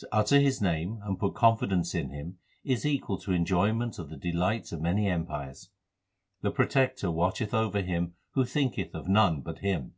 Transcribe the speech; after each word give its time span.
To 0.00 0.08
utter 0.12 0.38
His 0.38 0.60
name 0.60 1.00
and 1.02 1.18
put 1.18 1.34
confidence 1.34 1.94
in 1.94 2.10
Him 2.10 2.36
is 2.62 2.84
equal 2.84 3.16
to 3.20 3.32
enjoyment 3.32 3.98
of 3.98 4.10
the 4.10 4.16
delights 4.18 4.70
of 4.70 4.82
many 4.82 5.08
empires. 5.08 5.70
The 6.42 6.50
Protector 6.50 7.10
watcheth 7.10 7.54
over 7.54 7.80
him 7.80 8.16
who 8.32 8.44
thinketh 8.44 8.94
of 8.94 9.08
none 9.08 9.40
but 9.40 9.60
Him. 9.60 9.94